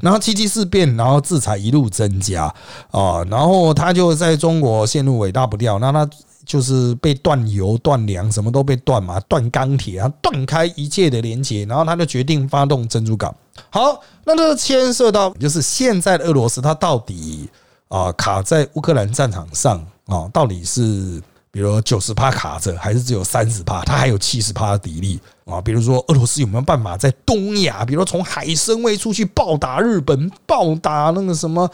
[0.01, 2.45] 然后七七事变，然后制裁一路增加
[2.91, 6.09] 啊，然后他就在中国陷入尾大不掉，那他
[6.45, 13.35] 就是被断油断粮，什么都被断嘛，断钢铁啊，断开一切的连接，然后他就决定发动珍珠港。
[13.71, 17.49] 好，那这牵涉到就是现在的俄罗斯，它到底
[17.89, 21.23] 啊卡在乌克兰战场上啊，到底是？
[21.53, 25.61] 比如九十趴卡着，还是只有三十趴，它还有七十趴的底力啊。
[25.61, 31.69] 比如说俄罗斯有没有办法在东亚，比如从海参崴出去暴打日本，暴打那个什么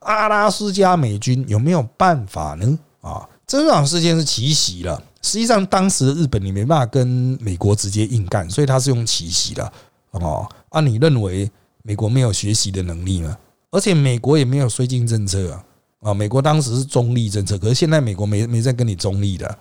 [0.00, 2.78] 阿拉斯加美军，有没有办法呢？
[3.00, 5.02] 啊，这场事件是奇袭了。
[5.20, 9.72] 实际上当时日本你没办法跟美国直接硬干，所以他是用奇袭的
[10.12, 10.48] 哦。
[10.68, 11.50] 啊，你认为
[11.82, 13.36] 美国没有学习的能力吗？
[13.70, 15.64] 而且美国也没有绥靖政策啊。
[16.00, 19.58] 啊，美国当时是中立政策，可是现在美国没没在跟你中立的，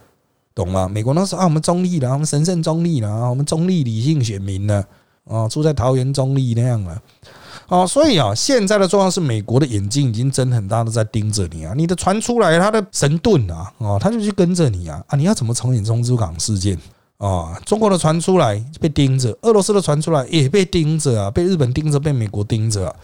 [0.53, 0.87] 懂吗？
[0.87, 4.83] 美国那时啊，我们中立了，我们神圣中立了啊，我们中立理性选民呢，
[5.27, 7.01] 啊，住在桃园中立那样了，
[7.67, 16.77] 啊，所以啊，现在的状况是美国的眼睛已经睁很大，的在盯着你啊，你的船出来，他的神盾啊，哦，他就去跟着你啊，啊，你要怎么重演中珠港事件？
[17.17, 22.95] 啊，中国的船出来被盯着，俄罗斯的船出来也被盯着啊，被日本盯着，被美国盯着啊。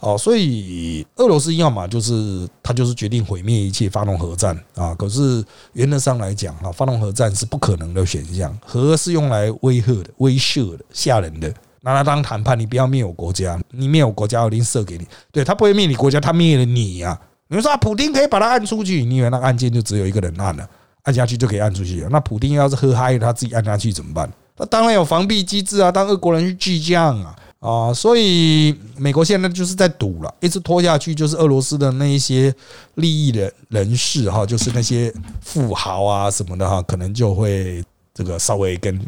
[0.00, 4.94] 哦，所以俄罗斯要么就是他就是决定毁灭一切，发动核战啊。
[4.94, 11.52] 可是原则上来讲啊，发动核战是不可能的选项，核是用来威吓的、威慑的、吓人的，
[11.82, 12.58] 拿来当谈判。
[12.58, 15.06] 你不要灭我国家，你灭我国家，我一定射给你。
[15.30, 17.20] 对他不会灭你国家，他灭了你呀。
[17.48, 20.66] 你们说普京可以把他按出去，你以为那个案件就只有一个人按了？
[21.08, 22.08] 按下去就可以按出去了。
[22.10, 24.30] 那普丁要是喝嗨了，他自己按下去怎么办？
[24.58, 27.94] 那当然有防避机制啊，当俄国人去巨将啊啊！
[27.94, 32.54] 所以美国现在就是在赌了，一直拖下去，就是俄罗斯的那一些
[32.96, 39.00] 利益的人士哈，就是那些富豪啊什么的哈，可能就会这个稍微跟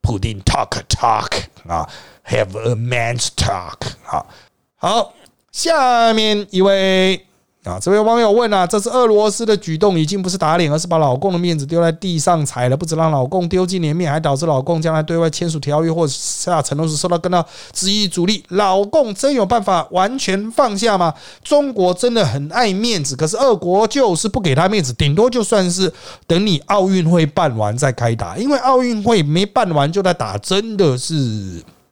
[0.00, 1.28] 普丁 talk talk
[1.68, 1.86] 啊
[2.26, 3.76] ，have a man's talk
[4.06, 4.24] 啊。
[4.76, 5.12] 好，
[5.52, 7.26] 下面一位。
[7.64, 18.44] 啊，这位网友问啊，这是俄罗斯的举动，已经不是打脸，而是把老公的面子丢在地上踩了，不止让老公丢尽脸面，还导致老公将来对外签署条约或下承诺时受到更大质疑阻力。
[18.50, 21.14] 老公真有办法完全放下吗？
[21.42, 25.90] 中国真的很爱面子，可是俄国就是不给他面子，顶多就算是
[26.26, 31.14] 等你奥运会办完再开打，因为奥运会没办完就在打，真的是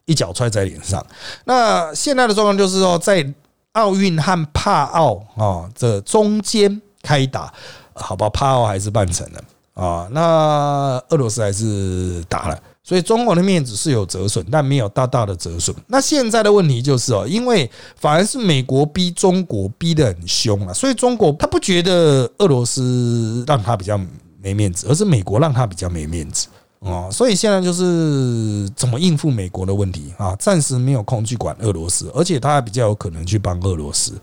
[0.04, 1.02] 一脚踹在脸上。
[1.46, 3.26] 那现在的状况就是说，在。
[3.72, 7.52] 奥运和帕奥啊，这中间开打，
[7.94, 8.28] 好吧？
[8.30, 9.42] 帕奥还是办成了
[9.74, 10.08] 啊。
[10.10, 15.74] 那俄罗斯还是打了所以中国的面子是有折损，但没有大大的折损。
[15.86, 23.98] 那现在的问题就是哦，因为反而是美国逼中国逼得很凶啊，所以中国他不觉得俄罗斯让他比较
[24.40, 26.48] 没面子，而是美国让他比较没面子
[26.82, 27.08] 哦。
[27.10, 34.20] 所以现在就是怎么应付美国的问题啊，暂时没有空去管俄罗斯，而且他还比较有可能去帮俄罗斯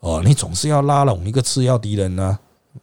[0.00, 0.22] 哦。
[0.24, 2.38] 你总是要拉拢一个次要敌人呢。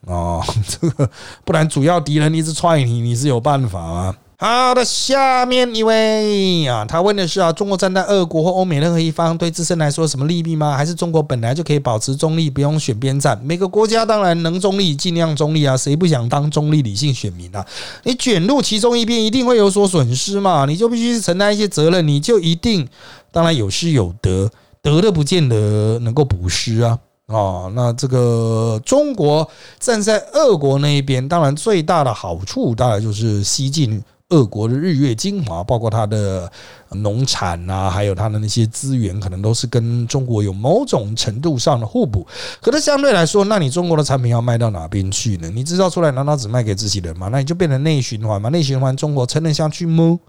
[0.05, 1.09] 哦，这个
[1.43, 4.15] 不然主要敌人一直踹你，你是有办法吗？
[4.41, 10.77] 好的，下面一位啊，他问的是啊，中国站在俄国或欧美任何一方，对自身来说什么利弊吗？
[10.77, 13.37] 还是中国本来就可以保持中立，不用选边站？
[13.43, 17.67] 每个国家当然能中立，尽量中立啊，谁不想当中立理性选民啊？
[18.03, 22.87] 你卷入其中一边，一定会有所损失嘛，你就必须承担一些责任，你就一定
[23.33, 24.49] 当然有失有得，
[24.81, 26.97] 得的不见得能够补失啊。
[27.25, 29.45] 哦，那这个中国
[29.81, 36.51] 站在俄国那一边，当然最大的好处当然就是西进俄国的日月精华，包括它的
[36.91, 42.25] 农产啊，还有它的那些资源，可能都是跟中国有某种程度上的互补。
[42.61, 45.49] 可是相对来说，那你中国的产品要卖到哪边去呢？
[45.49, 47.29] 你制造出来难道只卖给自己人吗？
[47.31, 48.49] 那你就变成内循环嘛？
[48.49, 50.19] 内循环，中国撑得下去吗？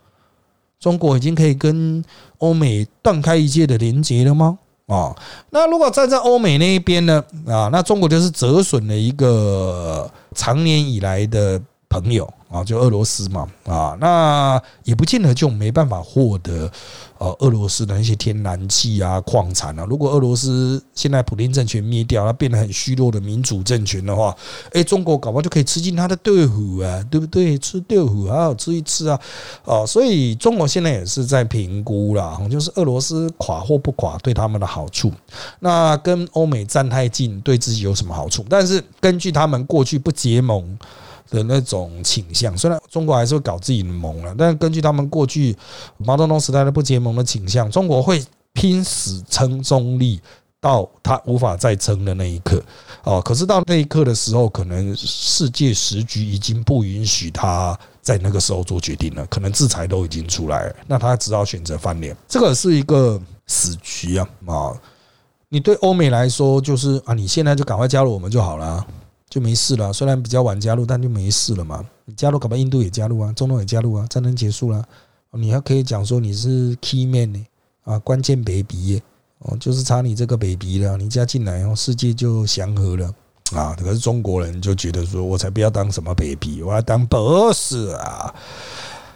[0.79, 2.03] 中国已经可以跟
[2.39, 4.59] 欧美断开一切的连接了吗？
[4.87, 5.15] 啊，
[5.51, 7.23] 那如果站在欧美那一边呢？
[7.47, 11.61] 啊，那中国就是折损了一个长年以来的
[11.91, 12.33] 朋友。
[12.51, 16.69] 啊，就俄罗斯嘛，啊，那也不见得就没办法获得
[17.19, 19.87] 呃俄罗斯的那些天然气啊、矿产啊。
[19.89, 24.37] 如果俄罗斯现在普京政权灭掉，它变得很虚弱的民主政权的话，
[24.73, 27.57] 哎，中国搞不好就可以吃进它的豆腐啊，对不对？
[27.57, 29.21] 吃豆腐啊，吃一吃啊，
[29.63, 35.13] 哦，所以中国现在也是在评估啦，就是俄罗斯垮或不垮对他们的好处，
[35.61, 38.45] 那跟欧美站太近对自己有什么好处？
[38.49, 40.77] 但是根据他们过去不结盟。
[41.31, 45.57] 的那种倾向，虽然中国还是会搞自己的盟了，但根据他们过去
[45.99, 48.23] 毛泽东时代的不结盟的倾向，中国会
[48.53, 50.21] 拼死撑中立
[50.61, 52.63] 到他无法再撑的那一刻。
[53.05, 62.15] 哦，可是到那一刻的时候，可能世界时局已经不允许他在那个时候做决定了，可能制裁都已经出来了，那他只好选择翻脸。
[62.29, 64.29] 这个是一个死局啊！
[64.47, 64.73] 啊，
[65.49, 68.85] 你对欧美来说就是啊，你现在就赶快加入我们就好了。
[69.31, 71.83] 就没事了，虽然比较晚加入，但就没事了嘛。
[72.05, 74.85] 你加入，搞不印度也加入啊，中东也加入啊，战争结束了，
[75.31, 77.47] 你还可以讲说你是 key man 呢
[77.85, 79.01] 啊，关键 baby
[79.39, 83.15] 哦，就是差你这个 baby 了，你加进来后，世界就祥和了
[83.53, 83.77] 啊。
[83.79, 88.35] 可是中国人就觉得说，我才不要当什么 baby，我要当 boss 啊。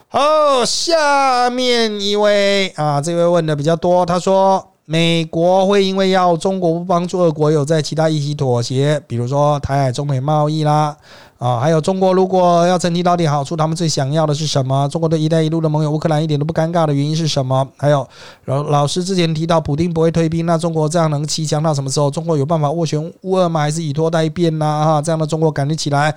[0.07, 4.71] 好，下面一位啊，这位问的比较多，他说。
[4.87, 10.97] 美国会因为要中国不帮助俄国，有在其他议题妥协，比如说台海中美贸易啦。
[11.37, 14.89] 啊，还有中国如果要争取到底好处，他们最想要的是什么？
[14.89, 17.69] 中国对“一带一路”的盟友乌克兰一点都不尴尬的原因是什么？
[17.77, 18.07] 还有
[18.47, 22.11] 老老师之前提到普京不会退兵，那中国这样能骑强到什么时候？
[22.11, 23.61] 中国有办法斡旋乌俄吗？
[23.61, 24.65] 还是以拖代变呢？
[24.65, 26.15] 哈，这样的中国感觉起来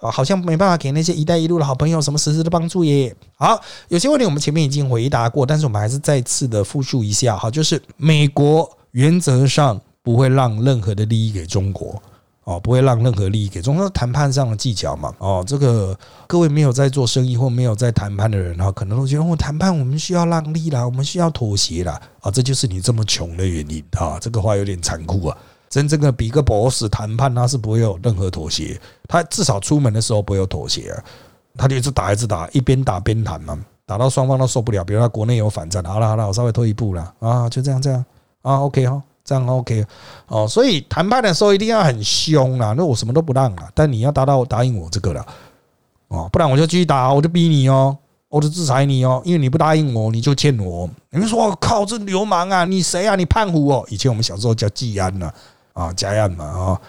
[0.00, 3.14] 啊，好像没办法给那些“一带一路”的好朋友什么实质的帮助耶。
[3.36, 12.00] 好，有些问题我们前面已经回答过，但是我们还是再次的复述一下哈，就是美国原则上不会让任何的利益给中国。
[12.50, 15.14] 哦，不会让任何利益给中国谈判上的技巧嘛？
[15.18, 15.96] 哦，这个
[16.26, 22.00] 各位没有在做生意或没有在谈判的人哈，可能都觉得我谈判我们需要让利啦，我们需要妥协啦。
[22.20, 24.18] 啊，这就是你这么穷的原因啊！
[24.20, 25.36] 这个话有点残酷啊。
[25.68, 31.04] 真正的比个 boss 谈判，他是不会有任何妥协，他至少出门的时候不会有妥协啊。
[31.56, 34.82] 他就一直打一直打，一边打边谈嘛，打到双方都受不了。
[34.84, 38.04] 比如他国内有反战，好了好了，我稍微退一步了啊，就这样这样
[38.42, 39.00] 啊，OK 哈。
[39.24, 39.86] 这样 OK
[40.26, 42.74] 哦，所以谈判的时候一定要很凶啊！
[42.76, 45.24] 那我什么都不让啊，但你要达到答应我这个了
[46.08, 47.96] 哦，不然我就继续打，我就逼你哦，
[48.28, 50.88] 我就制裁你哦，因为你不答应我，你就欠我。
[51.10, 52.64] 你们说我靠，这流氓啊！
[52.64, 53.14] 你谁啊？
[53.14, 53.84] 你叛虎哦！
[53.88, 55.32] 以前我们小时候叫季安呐，
[55.72, 56.80] 啊，家安嘛啊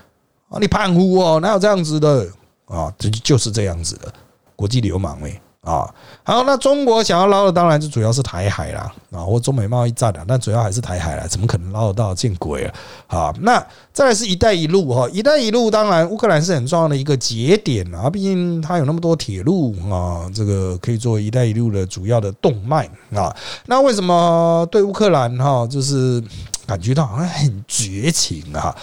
[0.49, 0.57] 啊！
[0.59, 2.27] 你叛虎哦，哪有这样子的
[2.65, 2.91] 啊？
[2.97, 4.11] 这就是这样子的
[4.55, 5.39] 国际流氓喂。
[5.61, 5.87] 啊，
[6.23, 12.15] 好，那中国想要捞的当然就主要是台海啦，啊，或中美贸易战啊，但主要还是台海啦，怎么可能捞得到？
[12.15, 12.73] 见鬼啊！
[13.05, 23.31] 好，那再来是一带一路哈，一带一路当然乌克兰是很重要的一个节点啊，毕竟它有那么多铁路啊，这个可以做一带一路的主要的动脉啊。
[23.67, 26.19] 那为什么对乌克兰哈，就是
[26.65, 28.75] 感觉到好像很绝情啊？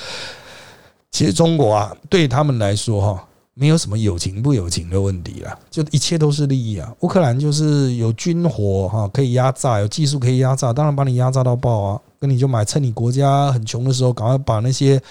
[1.11, 3.25] 其实中国啊，对他们来说哈。
[3.59, 6.95] 没有什么友情不友情的问题了，就一切都是利益啊！
[7.01, 12.01] 乌克兰就是有军火哈，可以压榨，有技术可以压榨，当然把你压榨到爆啊！
[12.21, 15.03] 跟你就买，趁你国家很穷的时候，赶快把那些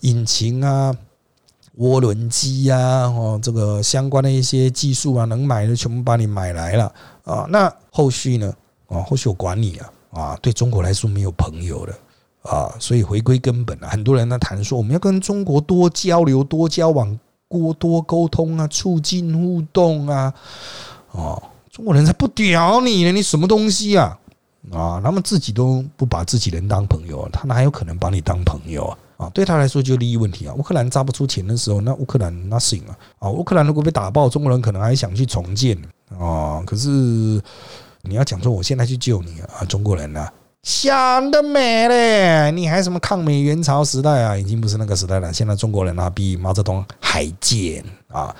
[0.00, 0.94] 引擎啊、
[1.78, 2.76] 涡轮机呀，
[3.06, 6.92] 哦，这个相关的一些技术啊，能买的全部把你买来了
[7.24, 7.46] 啊。
[7.48, 8.54] 那后续呢？
[8.88, 9.90] 啊，后续我管你啊！
[10.10, 11.94] 啊，对中国来说没有朋友了
[12.42, 17.18] 啊，所以回归根本啊，很多人在谈说我们要跟中国多交流、多交往、
[17.54, 20.32] 多多沟通啊，促进互动啊。
[21.12, 21.40] 哦，
[21.70, 24.18] 中国人才不屌你呢，你什么东西啊？
[24.72, 28.98] 啊，他们自己都不把自己人当朋友，他哪有可能把你当朋友啊？
[29.16, 30.54] 啊，对他来说就利益问题啊。
[30.54, 32.98] 乌克兰砸不出钱的时候，那乌克兰 nothing 啊。
[33.20, 35.76] 啊，乌克兰如果被打爆，中国人可能还想去重建
[36.18, 36.62] 啊。
[36.66, 36.88] 可是
[38.02, 40.26] 你要讲说我现在去救你啊，中国人呢
[40.64, 42.50] 想得美嘞！
[42.50, 44.36] 你还什么抗美援朝时代啊？
[44.36, 45.30] 已经不是那个时代了。
[45.30, 48.34] 现在中国人啊，比毛泽东还贱啊！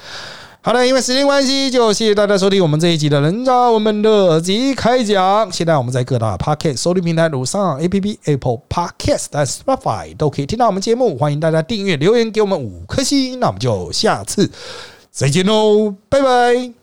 [0.62, 5.52] 好的，因为时间关系，就谢谢大家收听我们这一集的人渣我们的耳机开讲。
[5.52, 11.18] 现在我们在各大 Podcast 收听平台，如上 A P P、Apple Podcast、Spotify 都可以听到我们节目。
[11.18, 13.38] 欢迎大家订阅、留言给我们五颗星。
[13.38, 14.50] 那我们就下次
[15.10, 16.74] 再见喽，拜拜。